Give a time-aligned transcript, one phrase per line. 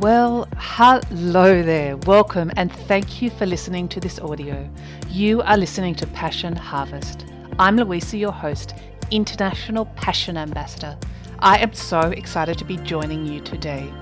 [0.00, 1.98] Well, hello there.
[1.98, 4.66] Welcome and thank you for listening to this audio.
[5.10, 7.26] You are listening to Passion Harvest.
[7.58, 8.72] I'm Louisa, your host,
[9.10, 10.96] International Passion Ambassador.
[11.40, 13.92] I am so excited to be joining you today.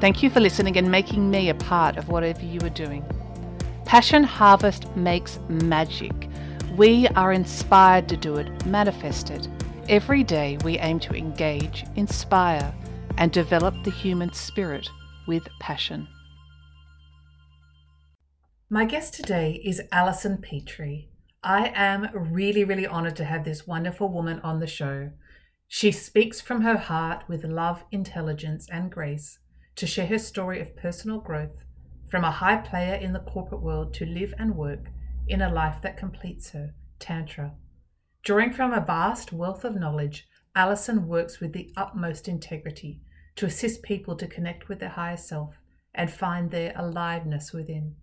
[0.00, 3.04] Thank you for listening and making me a part of whatever you are doing.
[3.84, 6.28] Passion Harvest makes magic.
[6.76, 9.48] We are inspired to do it, manifest it.
[9.88, 12.72] Every day we aim to engage, inspire,
[13.16, 14.88] and develop the human spirit
[15.28, 16.08] with passion.
[18.70, 21.10] My guest today is Alison Petrie.
[21.44, 25.10] I am really, really honored to have this wonderful woman on the show.
[25.68, 29.38] She speaks from her heart with love, intelligence, and grace
[29.76, 31.64] to share her story of personal growth
[32.10, 34.86] from a high player in the corporate world to live and work
[35.28, 37.52] in a life that completes her, Tantra.
[38.24, 43.00] Drawing from a vast wealth of knowledge, Alison works with the utmost integrity
[43.38, 45.54] to assist people to connect with their higher self
[45.94, 47.94] and find their aliveness within.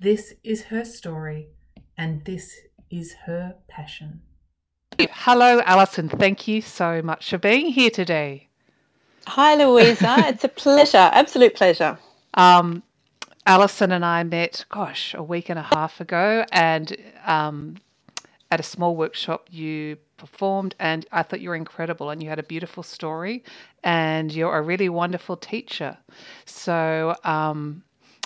[0.00, 1.48] This is her story,
[1.96, 2.56] and this
[2.90, 4.22] is her passion.
[4.98, 6.08] Hello, Alison.
[6.08, 8.48] Thank you so much for being here today.
[9.26, 10.14] Hi, Louisa.
[10.28, 11.98] it's a pleasure, absolute pleasure.
[12.32, 12.82] Um,
[13.46, 17.76] Alison and I met, gosh, a week and a half ago, and um,
[18.50, 22.38] at a small workshop, you performed, and I thought you were incredible, and you had
[22.38, 23.42] a beautiful story,
[23.82, 25.98] and you're a really wonderful teacher.
[26.46, 27.82] So um,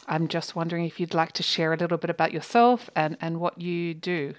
[0.06, 3.40] I'm just wondering if you'd like to share a little bit about yourself and, and
[3.40, 4.34] what you do.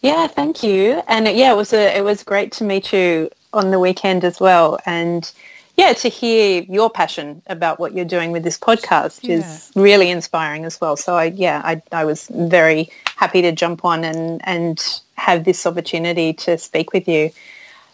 [0.00, 1.02] Yeah, thank you.
[1.06, 4.40] And yeah, it was a, it was great to meet you on the weekend as
[4.40, 4.78] well.
[4.86, 5.30] And
[5.76, 9.36] yeah, to hear your passion about what you're doing with this podcast yeah.
[9.36, 10.96] is really inspiring as well.
[10.96, 15.66] So I, yeah, I, I was very happy to jump on and, and have this
[15.66, 17.30] opportunity to speak with you.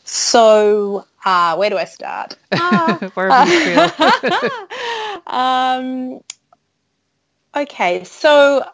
[0.05, 2.37] So uh, where do I start?
[3.15, 4.51] Wherever you feel.
[5.27, 6.21] um,
[7.57, 8.65] okay, so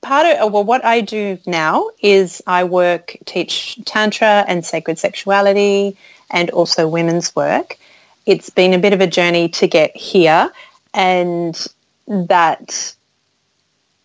[0.00, 5.96] part of well what i do now is i work teach tantra and sacred sexuality
[6.30, 7.78] and also women's work
[8.28, 10.50] it's been a bit of a journey to get here
[10.94, 11.66] and
[12.06, 12.94] that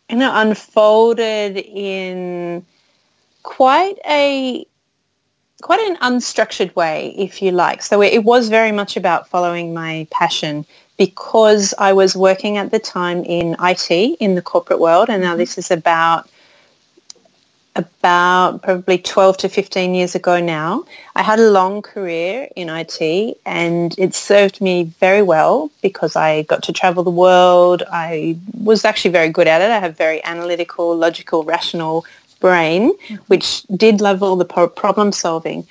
[0.10, 2.66] you know unfolded in
[3.44, 4.66] quite a
[5.62, 10.08] quite an unstructured way if you like so it was very much about following my
[10.12, 10.66] passion
[10.98, 15.32] because I was working at the time in IT in the corporate world, and now
[15.32, 15.40] mm-hmm.
[15.40, 16.30] this is about
[17.76, 20.86] about probably 12 to 15 years ago now.
[21.16, 26.44] I had a long career in IT and it served me very well because I
[26.44, 27.82] got to travel the world.
[27.92, 29.72] I was actually very good at it.
[29.72, 32.06] I have very analytical, logical, rational
[32.40, 33.16] brain, mm-hmm.
[33.28, 35.66] which did love all the problem solving.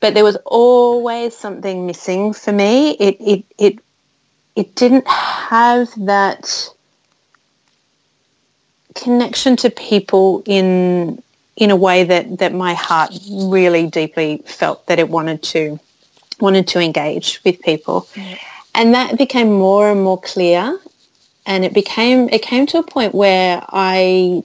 [0.00, 2.90] But there was always something missing for me.
[2.92, 3.78] It, it, it
[4.56, 6.70] it didn't have that
[8.96, 11.22] connection to people in
[11.56, 15.78] in a way that that my heart really deeply felt that it wanted to
[16.40, 18.08] wanted to engage with people.
[18.74, 20.78] And that became more and more clear.
[21.46, 24.42] And it became it came to a point where I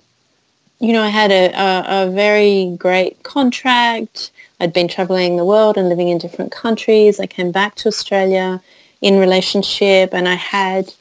[0.79, 4.31] you know I had a, a, a very great contract.
[4.59, 7.19] I'd been traveling the world and living in different countries.
[7.19, 8.61] I came back to Australia
[9.01, 10.94] in relationship and I had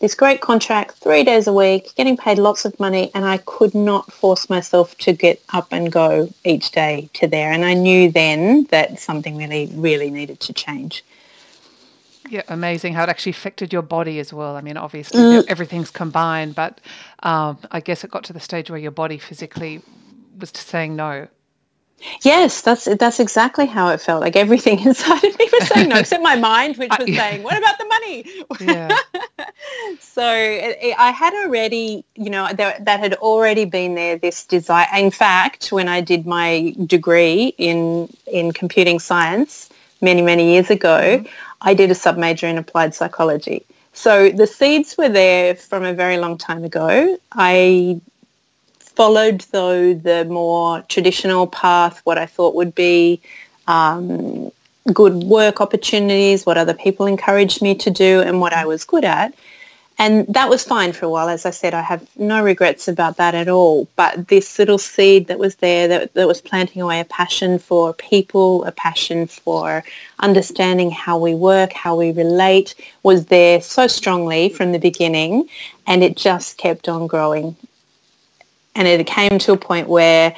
[0.00, 3.74] this great contract three days a week, getting paid lots of money, and I could
[3.74, 7.50] not force myself to get up and go each day to there.
[7.50, 11.02] And I knew then that something really, really needed to change.
[12.28, 14.56] Yeah, amazing how it actually affected your body as well.
[14.56, 15.44] I mean, obviously mm.
[15.48, 16.80] everything's combined, but
[17.22, 19.80] um, I guess it got to the stage where your body physically
[20.38, 21.28] was saying no.
[22.22, 24.20] Yes, that's that's exactly how it felt.
[24.20, 27.56] Like everything inside of me was saying no, except my mind, which was saying, "What
[27.56, 28.24] about the money?"
[28.60, 28.96] Yeah.
[30.00, 34.16] so it, it, I had already, you know, there, that had already been there.
[34.16, 34.86] This desire.
[34.96, 41.18] In fact, when I did my degree in in computing science many many years ago,
[41.18, 41.26] mm-hmm.
[41.62, 43.64] I did a sub major in applied psychology.
[43.92, 47.18] So the seeds were there from a very long time ago.
[47.32, 48.00] I
[48.78, 53.20] followed though the more traditional path, what I thought would be
[53.66, 54.50] um,
[54.92, 59.04] good work opportunities, what other people encouraged me to do and what I was good
[59.04, 59.34] at.
[59.98, 61.30] And that was fine for a while.
[61.30, 63.88] As I said, I have no regrets about that at all.
[63.96, 67.94] But this little seed that was there, that, that was planting away a passion for
[67.94, 69.82] people, a passion for
[70.18, 72.74] understanding how we work, how we relate,
[73.04, 75.48] was there so strongly from the beginning.
[75.86, 77.56] And it just kept on growing
[78.76, 80.36] and it came to a point where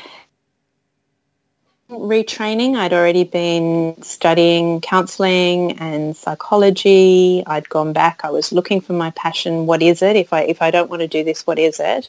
[1.90, 2.76] retraining.
[2.76, 7.43] I'd already been studying counselling and psychology.
[7.46, 8.20] I'd gone back.
[8.25, 9.67] I was looking for my passion.
[9.67, 10.17] What is it?
[10.17, 12.08] If I if I don't want to do this, what is it?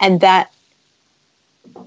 [0.00, 0.52] And that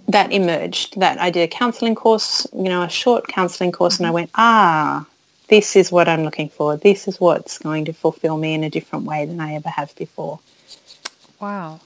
[0.07, 0.99] that emerged.
[0.99, 4.03] That I did a counselling course, you know, a short counselling course, mm-hmm.
[4.03, 5.05] and I went, ah,
[5.49, 6.77] this is what I'm looking for.
[6.77, 9.93] This is what's going to fulfill me in a different way than I ever have
[9.95, 10.39] before.
[11.39, 11.81] Wow.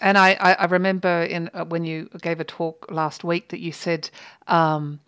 [0.00, 3.70] And I, I, remember in uh, when you gave a talk last week that you
[3.70, 4.08] said
[4.46, 4.98] um,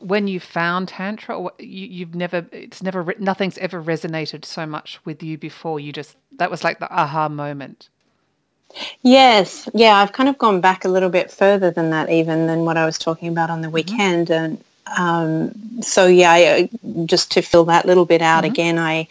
[0.00, 5.22] when you found tantra, you, have never it's never nothing's ever resonated so much with
[5.22, 5.80] you before.
[5.80, 7.88] You just that was like the aha moment.
[9.02, 12.64] Yes, yeah, I've kind of gone back a little bit further than that, even than
[12.66, 13.74] what I was talking about on the mm-hmm.
[13.74, 14.44] weekend, mm-hmm.
[14.44, 14.64] and
[14.98, 16.70] um, so yeah, I,
[17.06, 18.52] just to fill that little bit out mm-hmm.
[18.52, 19.08] again, I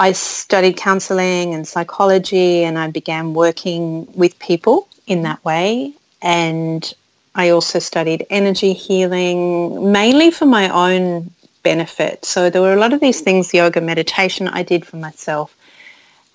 [0.00, 5.92] I studied counselling and psychology and I began working with people in that way.
[6.22, 6.90] And
[7.34, 11.30] I also studied energy healing, mainly for my own
[11.62, 12.24] benefit.
[12.24, 15.54] So there were a lot of these things, yoga, meditation, I did for myself.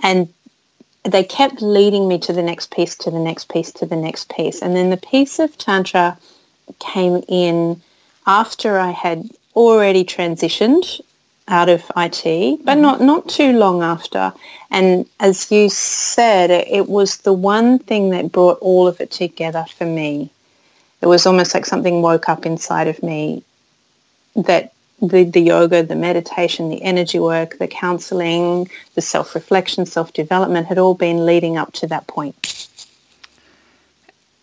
[0.04, 0.32] And
[1.02, 4.30] they kept leading me to the next piece, to the next piece, to the next
[4.30, 4.62] piece.
[4.62, 6.20] And then the piece of Tantra
[6.78, 7.82] came in
[8.28, 11.02] after I had already transitioned
[11.48, 12.24] out of IT,
[12.66, 12.82] but mm-hmm.
[12.82, 14.34] not, not too long after.
[14.72, 19.12] And as you said, it, it was the one thing that brought all of it
[19.12, 20.32] together for me.
[21.02, 23.44] It was almost like something woke up inside of me
[24.36, 30.78] that the, the yoga, the meditation, the energy work, the counseling, the self-reflection, self-development had
[30.78, 32.68] all been leading up to that point.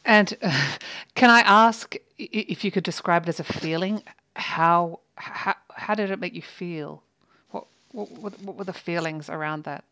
[0.05, 0.77] And uh,
[1.15, 4.03] can I ask if you could describe it as a feeling?
[4.35, 7.03] How how how did it make you feel?
[7.51, 9.85] What what what were the feelings around that?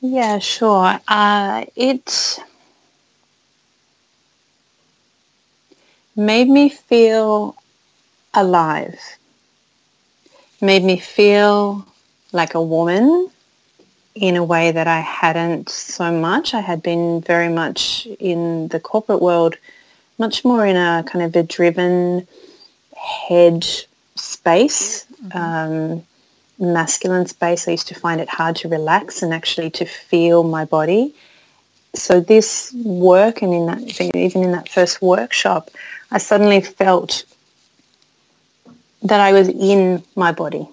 [0.00, 0.98] Yeah, sure.
[1.08, 2.38] Uh, it
[6.14, 7.56] made me feel
[8.34, 8.98] alive.
[10.60, 11.86] Made me feel
[12.32, 13.30] like a woman
[14.14, 16.54] in a way that I hadn't so much.
[16.54, 19.56] I had been very much in the corporate world,
[20.18, 22.26] much more in a kind of a driven
[22.96, 23.66] head
[24.16, 25.38] space, mm-hmm.
[25.38, 26.06] um,
[26.58, 27.68] masculine space.
[27.68, 31.14] I used to find it hard to relax and actually to feel my body.
[31.94, 35.70] So this work and in that even in that first workshop,
[36.10, 37.24] I suddenly felt
[39.02, 40.68] that I was in my body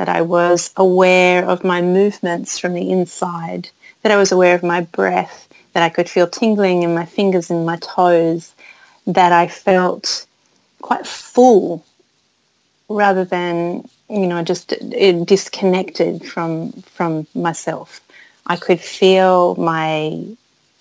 [0.00, 3.68] that I was aware of my movements from the inside,
[4.00, 7.50] that I was aware of my breath, that I could feel tingling in my fingers
[7.50, 8.54] and my toes,
[9.06, 10.24] that I felt
[10.80, 11.84] quite full
[12.90, 14.74] rather than, you know, just
[15.24, 18.00] disconnected from, from myself.
[18.46, 20.26] I could feel my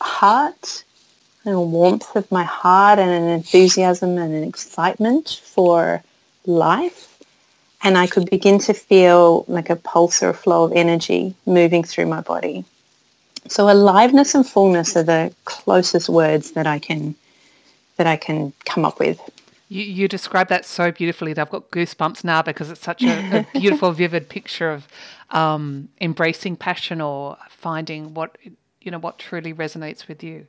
[0.01, 0.83] heart
[1.45, 6.03] and a warmth of my heart and an enthusiasm and an excitement for
[6.45, 7.09] life
[7.81, 11.83] and I could begin to feel like a pulse or a flow of energy moving
[11.83, 12.65] through my body.
[13.47, 17.15] So aliveness and fullness are the closest words that I can
[17.97, 19.19] that I can come up with.
[19.69, 21.37] You, you describe that so beautifully.
[21.37, 24.87] I've got goosebumps now because it's such a, a beautiful, vivid picture of
[25.29, 28.35] um, embracing passion or finding what
[28.81, 30.47] you know what truly resonates with you.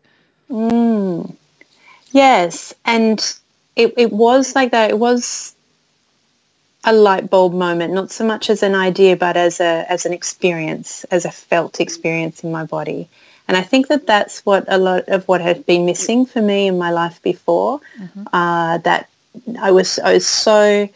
[0.50, 1.34] Mm.
[2.12, 3.20] Yes, and
[3.76, 4.90] it, it was like that.
[4.90, 5.55] It was
[6.84, 10.12] a light bulb moment, not so much as an idea, but as a as an
[10.12, 13.09] experience, as a felt experience in my body.
[13.49, 16.68] And I think that that's what a lot of what had been missing for me
[16.68, 17.80] in my life before.
[17.99, 18.25] Mm-hmm.
[18.33, 19.09] Uh, that
[19.60, 20.88] I was I was so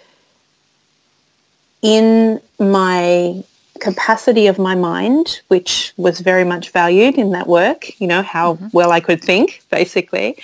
[1.82, 3.42] in my
[3.80, 8.00] capacity of my mind, which was very much valued in that work.
[8.00, 8.68] You know how mm-hmm.
[8.72, 10.36] well I could think, basically.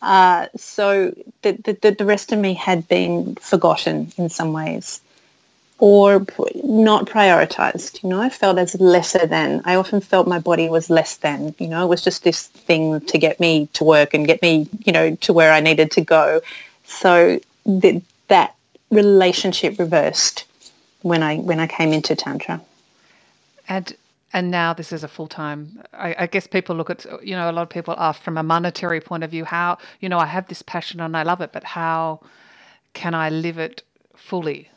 [0.00, 1.12] Uh, so
[1.42, 1.52] the,
[1.82, 5.00] the, the rest of me had been forgotten in some ways
[5.78, 6.24] or
[6.64, 8.02] not prioritized.
[8.02, 9.62] You know, I felt as lesser than.
[9.64, 11.54] I often felt my body was less than.
[11.58, 14.68] You know, it was just this thing to get me to work and get me,
[14.84, 16.40] you know, to where I needed to go.
[16.88, 17.38] So
[18.28, 18.54] that
[18.90, 20.44] relationship reversed
[21.02, 22.60] when I when I came into tantra.
[23.68, 23.94] And
[24.32, 25.82] and now this is a full time.
[25.92, 28.42] I, I, guess people look at you know a lot of people ask from a
[28.42, 31.52] monetary point of view how you know I have this passion and I love it,
[31.52, 32.20] but how
[32.94, 33.82] can I live it
[34.16, 34.70] fully?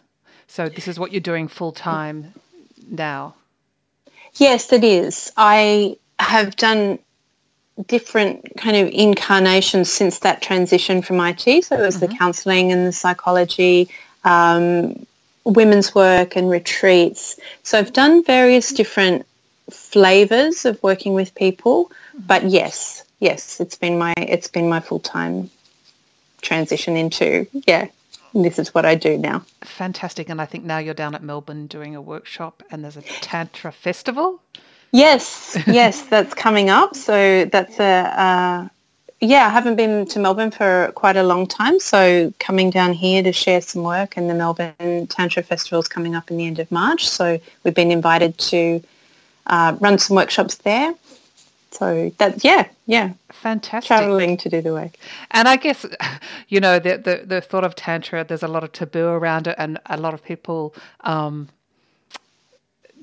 [0.47, 2.33] So this is what you're doing full time
[2.89, 3.35] now.
[4.35, 5.31] Yes, it is.
[5.37, 6.99] I have done
[7.87, 11.65] different kind of incarnations since that transition from IT.
[11.65, 12.11] So it was mm-hmm.
[12.11, 13.89] the counselling and the psychology.
[14.23, 15.05] Um,
[15.43, 17.39] women's work and retreats.
[17.63, 19.25] So I've done various different
[19.71, 21.91] flavors of working with people,
[22.27, 25.49] but yes, yes, it's been my it's been my full time
[26.41, 27.87] transition into yeah
[28.33, 29.43] this is what I do now.
[29.61, 30.29] Fantastic.
[30.29, 33.71] And I think now you're down at Melbourne doing a workshop and there's a Tantra
[33.71, 34.41] festival.
[34.91, 36.95] Yes, yes, that's coming up.
[36.95, 38.67] So that's a, uh,
[39.21, 41.79] yeah, I haven't been to Melbourne for quite a long time.
[41.79, 46.15] So coming down here to share some work and the Melbourne Tantra Festival is coming
[46.15, 47.07] up in the end of March.
[47.07, 48.83] So we've been invited to
[49.47, 50.95] uh, run some workshops there.
[51.71, 53.87] So that yeah, yeah, fantastic.
[53.87, 54.97] Traveling to do the work,
[55.31, 55.85] and I guess
[56.49, 58.25] you know the the, the thought of tantra.
[58.25, 61.47] There's a lot of taboo around it, and a lot of people um,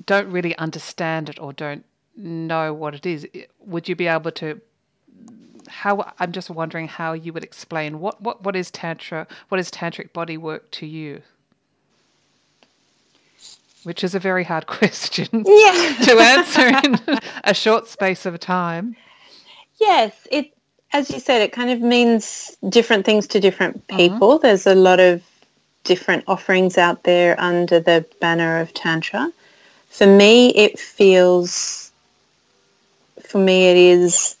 [0.09, 1.85] don't really understand it or don't
[2.15, 3.27] know what it is.
[3.59, 4.59] Would you be able to?
[5.67, 9.27] How I'm just wondering how you would explain what what what is tantra?
[9.49, 11.21] What is tantric body work to you?
[13.83, 15.95] which is a very hard question yeah.
[16.03, 18.95] to answer in a short space of time.
[19.79, 20.51] Yes, it
[20.91, 23.97] as you said, it kind of means different things to different uh-huh.
[23.97, 24.29] people.
[24.33, 24.47] Mm-hmm.
[24.47, 25.21] There's a lot of
[25.83, 29.31] different offerings out there under the banner of Tantra.
[29.89, 31.91] For me, it feels,
[33.21, 34.37] for me, it is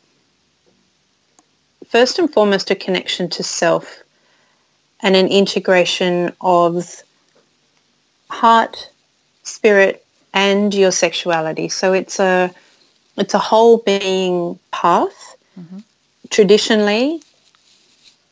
[1.87, 4.03] first and foremost a connection to self
[5.01, 7.03] and an integration of
[8.29, 8.89] heart,
[9.43, 11.67] spirit and your sexuality.
[11.69, 12.51] So it's a
[13.17, 15.35] it's a whole being path.
[15.59, 15.79] Mm-hmm.
[16.29, 17.21] Traditionally,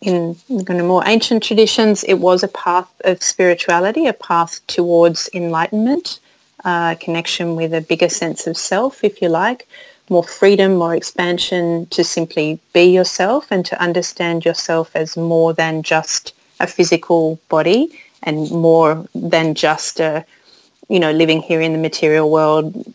[0.01, 5.29] in kind of more ancient traditions, it was a path of spirituality, a path towards
[5.33, 6.19] enlightenment,
[6.67, 9.67] uh, connection with a bigger sense of self, if you like,
[10.09, 15.81] more freedom, more expansion to simply be yourself and to understand yourself as more than
[15.81, 17.81] just a physical body
[18.23, 20.25] and more than just a
[20.89, 22.93] you know, living here in the material world,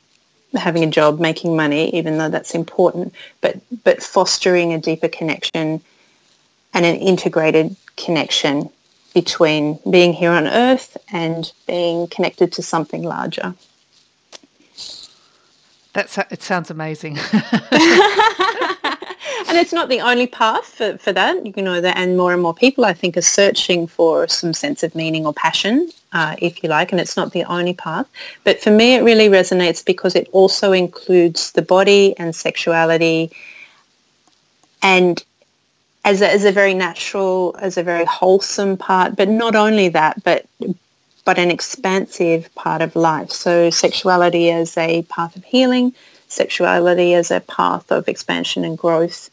[0.55, 5.81] having a job, making money, even though that's important, but but fostering a deeper connection
[6.75, 8.71] and an integrated connection
[9.13, 13.55] between being here on earth and being connected to something larger.
[15.93, 17.19] That's it sounds amazing.
[19.49, 21.57] and it's not the only path for, for that.
[21.57, 24.83] You know, that, and more and more people, I think, are searching for some sense
[24.83, 28.09] of meaning or passion, uh, if you like, and it's not the only path.
[28.45, 33.31] But for me, it really resonates because it also includes the body and sexuality
[34.83, 35.23] and
[36.05, 40.23] as a, as a very natural, as a very wholesome part, but not only that,
[40.25, 40.47] but
[41.25, 43.31] but an expansive part of life.
[43.31, 45.95] So sexuality as a path of healing,
[46.27, 49.31] sexuality as a path of expansion and growth,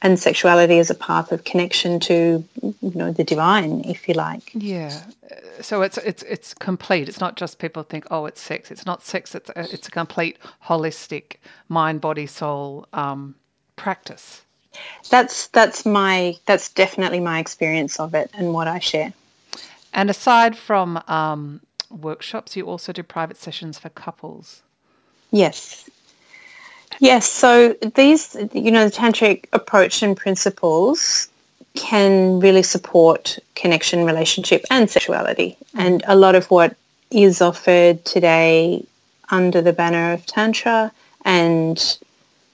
[0.00, 4.50] and sexuality as a path of connection to you know the divine if you like.
[4.54, 5.02] Yeah.
[5.60, 7.10] So it's it's it's complete.
[7.10, 8.70] It's not just people think oh it's sex.
[8.70, 9.34] It's not sex.
[9.34, 11.36] It's a, it's a complete holistic
[11.68, 13.34] mind body soul um,
[13.76, 14.42] practice
[15.10, 19.12] that's that's my that's definitely my experience of it and what i share.
[19.94, 21.60] And aside from um,
[21.90, 24.62] workshops you also do private sessions for couples.
[25.30, 25.88] Yes.
[27.00, 31.28] Yes, so these, you know, the tantric approach and principles
[31.74, 35.56] can really support connection, relationship and sexuality.
[35.74, 36.76] And a lot of what
[37.10, 38.84] is offered today
[39.30, 40.92] under the banner of Tantra
[41.24, 41.98] and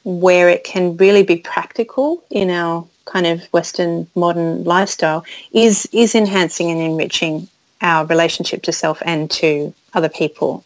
[0.09, 6.15] where it can really be practical in our kind of Western modern lifestyle is, is
[6.15, 7.49] enhancing and enriching
[7.83, 10.65] our relationship to self and to other people.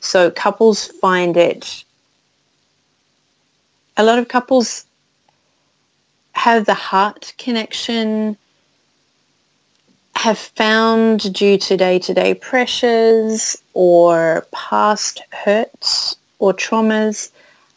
[0.00, 1.84] So couples find it
[3.96, 4.86] a lot of couples
[6.32, 8.34] have the heart connection,
[10.14, 17.30] have found due to day-to-day pressures or past hurts or traumas,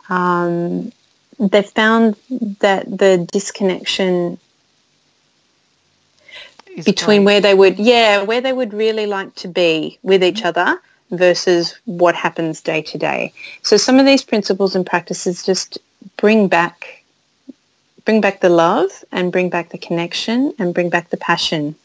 [0.10, 0.91] um,
[1.39, 2.15] they've found
[2.60, 4.38] that the disconnection
[6.75, 7.25] Is between great.
[7.25, 10.79] where they would, yeah, where they would really like to be with each other
[11.12, 13.31] versus what happens day to day.
[13.62, 15.77] So some of these principles and practices just
[16.17, 17.03] bring back
[18.05, 21.75] bring back the love and bring back the connection and bring back the passion.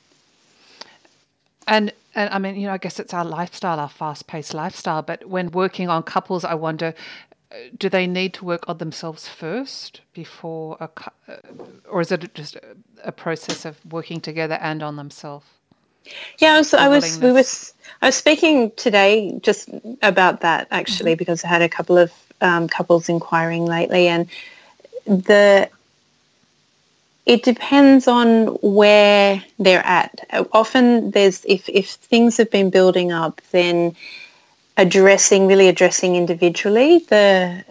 [1.66, 5.02] And and I mean, you know, I guess it's our lifestyle, our fast-paced lifestyle.
[5.02, 6.94] But when working on couples, I wonder,
[7.78, 10.88] do they need to work on themselves first before a,
[11.30, 11.36] uh,
[11.88, 12.56] or is it just
[13.02, 15.46] a process of working together and on themselves?
[16.38, 19.68] Yeah, I was, I was, we was, I was speaking today just
[20.02, 21.18] about that actually mm-hmm.
[21.18, 24.28] because I had a couple of um, couples inquiring lately, and
[25.06, 25.68] the
[27.26, 30.26] it depends on where they're at.
[30.52, 33.94] Often there's if if things have been building up, then
[34.78, 37.64] addressing really addressing individually the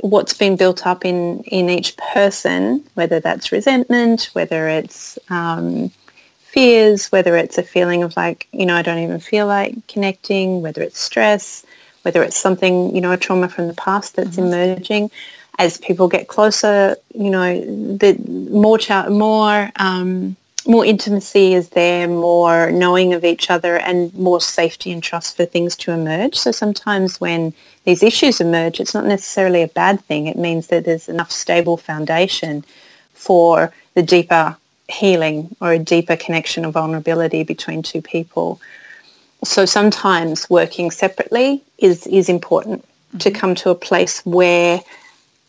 [0.00, 5.90] what's been built up in, in each person, whether that's resentment, whether it's um,
[6.38, 10.62] fears, whether it's a feeling of like, you know, I don't even feel like connecting,
[10.62, 11.64] whether it's stress,
[12.02, 14.52] whether it's something, you know, a trauma from the past that's mm-hmm.
[14.52, 15.10] emerging.
[15.58, 17.58] As people get closer, you know,
[17.96, 24.40] the more, more um, more intimacy is there, more knowing of each other and more
[24.40, 26.34] safety and trust for things to emerge.
[26.34, 27.52] So sometimes when
[27.84, 30.26] these issues emerge, it's not necessarily a bad thing.
[30.26, 32.64] It means that there's enough stable foundation
[33.12, 34.56] for the deeper
[34.88, 38.60] healing or a deeper connection of vulnerability between two people.
[39.44, 43.18] So sometimes working separately is, is important mm-hmm.
[43.18, 44.80] to come to a place where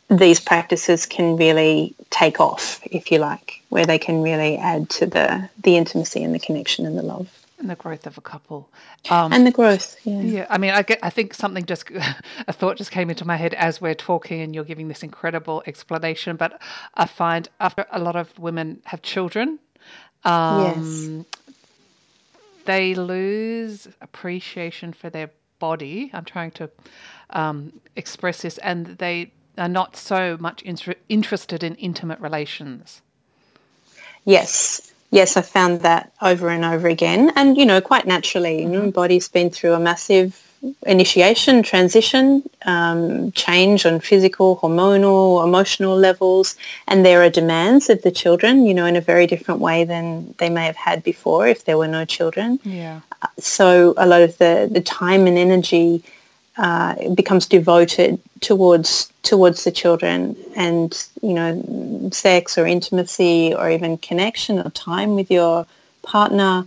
[0.09, 5.05] these practices can really take off, if you like, where they can really add to
[5.05, 7.29] the, the intimacy and the connection and the love.
[7.59, 8.69] And the growth of a couple.
[9.09, 10.21] Um, and the growth, yeah.
[10.21, 10.99] Yeah, I mean, I get.
[11.01, 11.89] I think something just,
[12.47, 15.63] a thought just came into my head as we're talking, and you're giving this incredible
[15.65, 16.35] explanation.
[16.35, 16.61] But
[16.93, 19.57] I find after a lot of women have children,
[20.23, 21.43] um, yes.
[22.65, 26.11] they lose appreciation for their body.
[26.13, 26.69] I'm trying to
[27.31, 33.01] um, express this, and they are not so much inter- interested in intimate relations.
[34.25, 38.69] Yes, yes, I found that over and over again, and you know, quite naturally, you
[38.69, 38.89] know, mm-hmm.
[38.89, 40.43] body's been through a massive
[40.85, 46.55] initiation, transition, um, change on physical, hormonal, emotional levels,
[46.87, 50.33] and there are demands of the children, you know, in a very different way than
[50.39, 52.59] they may have had before if there were no children.
[52.63, 53.01] Yeah.
[53.39, 56.03] so a lot of the, the time and energy
[56.57, 63.69] uh, it becomes devoted towards towards the children and you know sex or intimacy or
[63.69, 65.65] even connection or time with your
[66.03, 66.65] partner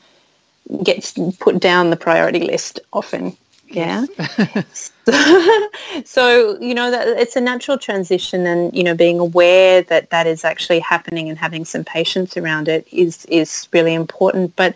[0.85, 3.37] gets put down the priority list often
[3.71, 4.05] yeah?
[6.05, 10.27] So you know that it's a natural transition and you know being aware that that
[10.27, 14.55] is actually happening and having some patience around it is is really important.
[14.57, 14.75] But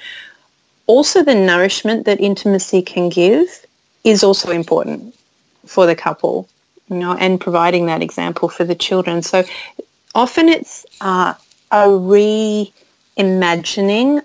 [0.86, 3.63] also the nourishment that intimacy can give
[4.04, 5.14] is also important
[5.66, 6.48] for the couple,
[6.88, 9.22] you know, and providing that example for the children.
[9.22, 9.44] So
[10.14, 11.34] often it's uh,
[11.70, 12.72] a reimagining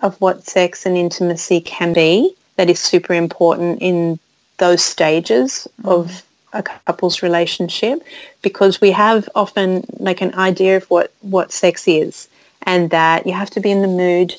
[0.01, 4.19] of what sex and intimacy can be that is super important in
[4.58, 5.89] those stages mm-hmm.
[5.89, 8.01] of a couple's relationship
[8.41, 12.27] because we have often like an idea of what, what sex is
[12.63, 14.36] and that you have to be in the mood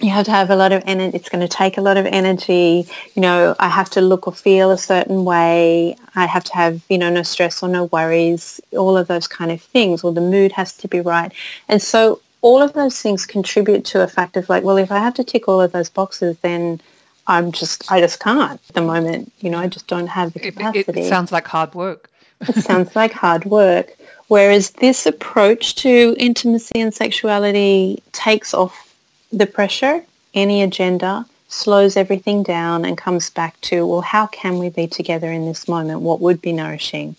[0.00, 1.16] you have to have a lot of energy.
[1.16, 2.86] It's going to take a lot of energy.
[3.14, 5.96] You know, I have to look or feel a certain way.
[6.14, 9.50] I have to have, you know, no stress or no worries, all of those kind
[9.50, 11.32] of things, or the mood has to be right.
[11.68, 14.98] And so all of those things contribute to a fact of like, well, if I
[14.98, 16.80] have to tick all of those boxes, then
[17.26, 19.32] I'm just, I just can't at the moment.
[19.40, 21.00] You know, I just don't have the capacity.
[21.00, 22.10] It, it sounds like hard work.
[22.40, 23.96] it sounds like hard work.
[24.28, 28.89] Whereas this approach to intimacy and sexuality takes off
[29.32, 34.68] the pressure, any agenda, slows everything down and comes back to, well, how can we
[34.70, 36.00] be together in this moment?
[36.00, 37.16] What would be nourishing?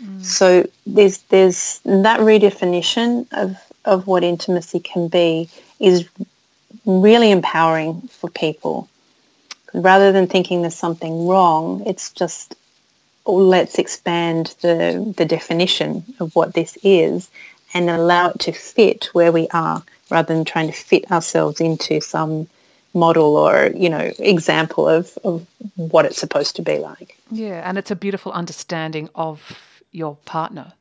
[0.00, 0.24] Mm.
[0.24, 5.48] So there's there's that redefinition of, of what intimacy can be
[5.80, 6.08] is
[6.84, 8.88] really empowering for people.
[9.74, 12.56] Rather than thinking there's something wrong, it's just
[13.26, 17.30] oh, let's expand the, the definition of what this is
[17.74, 22.00] and allow it to fit where we are rather than trying to fit ourselves into
[22.00, 22.48] some
[22.94, 27.18] model or you know example of, of what it's supposed to be like.
[27.30, 30.72] Yeah and it's a beautiful understanding of your partner.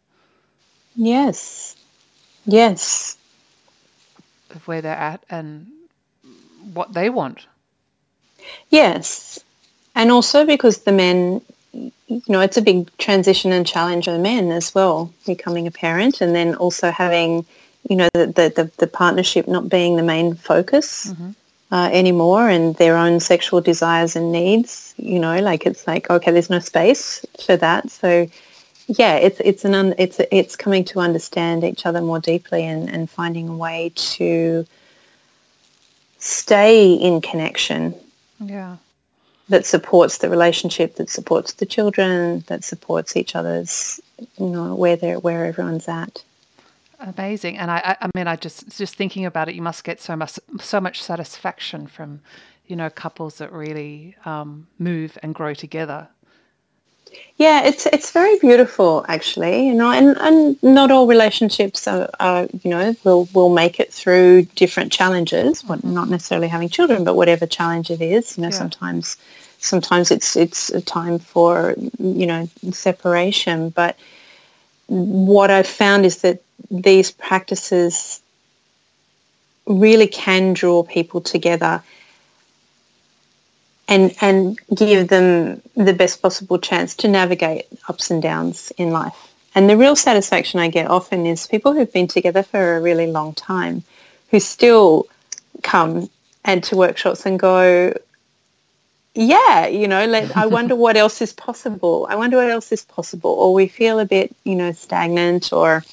[0.95, 1.75] Yes.
[2.45, 3.17] Yes.
[4.51, 5.67] Of where they're at and
[6.73, 7.45] what they want.
[8.69, 9.39] Yes.
[9.95, 11.41] And also because the men
[11.73, 15.71] you know it's a big transition and challenge for the men as well becoming a
[15.71, 17.45] parent and then also having
[17.89, 21.31] you know, the, the, the, partnership not being the main focus mm-hmm.
[21.71, 26.31] uh, anymore and their own sexual desires and needs, you know, like it's like, okay,
[26.31, 27.89] there's no space for that.
[27.91, 28.27] So
[28.87, 32.89] yeah, it's, it's an, un, it's, it's coming to understand each other more deeply and,
[32.89, 34.65] and finding a way to
[36.17, 37.93] stay in connection.
[38.39, 38.77] Yeah.
[39.49, 43.99] That supports the relationship, that supports the children, that supports each other's,
[44.39, 46.23] you know, where they're, where everyone's at.
[46.99, 50.15] Amazing, and I, I mean, I just just thinking about it, you must get so
[50.15, 52.21] much so much satisfaction from,
[52.67, 56.07] you know, couples that really um, move and grow together.
[57.37, 62.47] Yeah, it's it's very beautiful actually, you know, and, and not all relationships are, are
[62.63, 65.63] you know will will make it through different challenges.
[65.63, 65.93] Mm-hmm.
[65.93, 68.55] Not necessarily having children, but whatever challenge it is, you know, yeah.
[68.55, 69.17] sometimes
[69.59, 73.97] sometimes it's it's a time for you know separation, but
[74.87, 78.21] what I've found is that these practices
[79.65, 81.81] really can draw people together
[83.87, 89.33] and and give them the best possible chance to navigate ups and downs in life.
[89.53, 93.07] And the real satisfaction I get often is people who've been together for a really
[93.07, 93.83] long time
[94.29, 95.07] who still
[95.63, 96.09] come
[96.43, 97.93] and to workshops and go,
[99.15, 102.05] yeah, you know, let, I wonder what else is possible.
[102.09, 103.31] I wonder what else is possible.
[103.31, 105.83] Or we feel a bit, you know, stagnant or,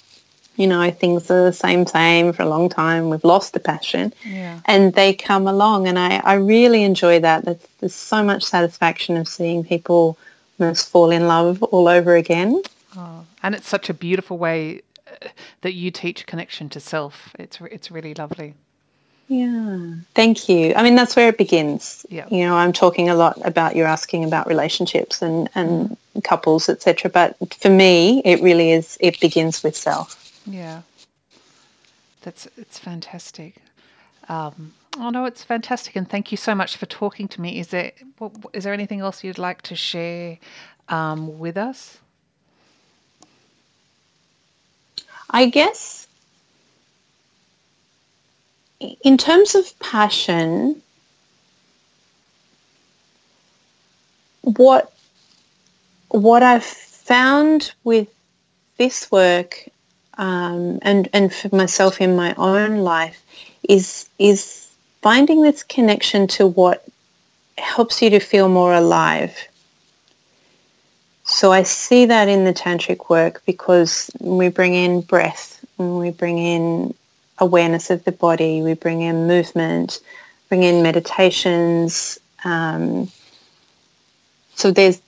[0.56, 3.08] you know, things are the same, same for a long time.
[3.08, 4.12] We've lost the passion.
[4.24, 4.60] Yeah.
[4.66, 7.44] And they come along and I, I really enjoy that.
[7.44, 10.18] There's, there's so much satisfaction of seeing people
[10.58, 12.60] almost fall in love all over again.
[12.96, 15.28] Oh, and it's such a beautiful way uh,
[15.62, 17.34] that you teach connection to self.
[17.38, 18.54] It's, it's really lovely.
[19.32, 19.94] Yeah.
[20.14, 20.74] Thank you.
[20.74, 22.04] I mean, that's where it begins.
[22.10, 22.26] Yeah.
[22.30, 27.10] You know, I'm talking a lot about you're asking about relationships and, and couples, etc.
[27.10, 30.38] But for me, it really is, it begins with self.
[30.44, 30.82] Yeah.
[32.20, 33.56] That's, it's fantastic.
[34.28, 35.96] Um, oh no, it's fantastic.
[35.96, 37.58] And thank you so much for talking to me.
[37.58, 37.92] Is there,
[38.52, 40.36] is there anything else you'd like to share
[40.90, 41.96] um, with us?
[45.30, 46.06] I guess
[49.02, 50.80] in terms of passion,
[54.42, 54.92] what
[56.08, 58.08] what I've found with
[58.78, 59.68] this work
[60.18, 63.22] um, and and for myself in my own life
[63.68, 64.68] is is
[65.00, 66.84] finding this connection to what
[67.58, 69.36] helps you to feel more alive.
[71.24, 76.10] So I see that in the tantric work because we bring in breath and we
[76.10, 76.94] bring in
[77.42, 78.62] awareness of the body.
[78.62, 80.00] We bring in movement,
[80.48, 82.18] bring in meditations.
[82.44, 83.10] Um,
[84.54, 85.00] so there's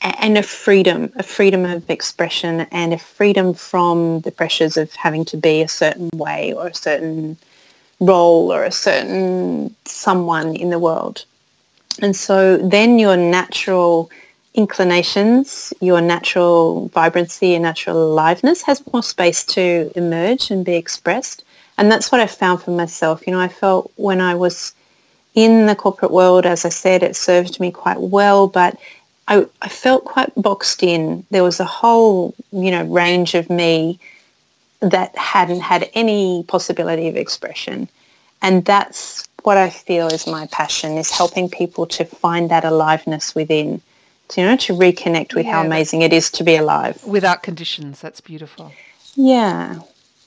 [0.00, 5.24] and a freedom, a freedom of expression and a freedom from the pressures of having
[5.26, 7.36] to be a certain way or a certain
[8.00, 11.24] role or a certain someone in the world.
[12.02, 14.10] And so then your natural
[14.56, 21.44] inclinations, your natural vibrancy and natural aliveness has more space to emerge and be expressed.
[21.78, 23.26] And that's what I found for myself.
[23.26, 24.74] You know, I felt when I was
[25.34, 28.78] in the corporate world, as I said, it served me quite well, but
[29.28, 31.26] I, I felt quite boxed in.
[31.30, 34.00] There was a whole, you know, range of me
[34.80, 37.88] that hadn't had any possibility of expression.
[38.40, 43.34] And that's what I feel is my passion, is helping people to find that aliveness
[43.34, 43.82] within
[44.36, 47.02] you know, to reconnect with yeah, how amazing it is to be alive.
[47.04, 48.00] Without conditions.
[48.00, 48.72] That's beautiful.
[49.14, 49.80] Yeah.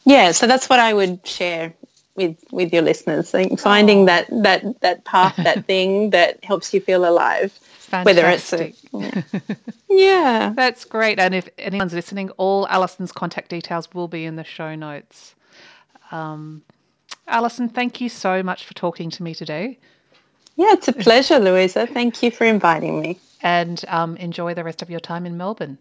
[0.05, 0.31] Yeah.
[0.31, 1.73] So that's what I would share
[2.15, 3.31] with with your listeners.
[3.59, 4.05] Finding oh.
[4.05, 7.51] that that that path, that thing that helps you feel alive.
[7.51, 8.05] Fantastic.
[8.05, 9.55] Whether it's a,
[9.89, 10.53] yeah.
[10.55, 11.19] That's great.
[11.19, 15.33] And if anyone's listening, all Alison's contact details will be in the show notes.
[16.11, 16.61] Um,
[17.27, 19.79] Alison, thank you so much for talking to me today.
[20.59, 21.87] Yeah, it's a pleasure, Louisa.
[21.87, 25.77] Thank you for inviting me and um, enjoy the rest of your time in Melbourne.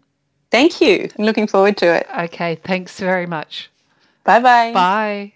[0.51, 1.09] Thank you.
[1.19, 2.07] I'm looking forward to it.
[2.17, 3.69] Okay, thanks very much.
[4.23, 4.71] Bye-bye.
[4.71, 5.33] Bye.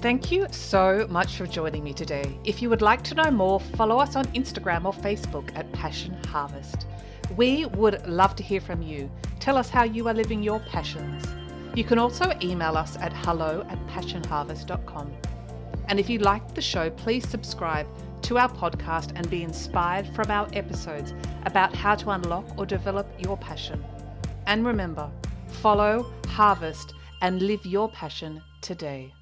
[0.00, 2.36] Thank you so much for joining me today.
[2.42, 6.16] If you would like to know more, follow us on Instagram or Facebook at Passion
[6.26, 6.88] Harvest.
[7.36, 9.08] We would love to hear from you.
[9.38, 11.24] Tell us how you are living your passions.
[11.76, 15.12] You can also email us at hello at passionharvest.com.
[15.88, 17.86] And if you liked the show, please subscribe
[18.22, 21.14] to our podcast and be inspired from our episodes
[21.46, 23.84] about how to unlock or develop your passion.
[24.46, 25.10] And remember,
[25.48, 29.12] follow, harvest, and live your passion today.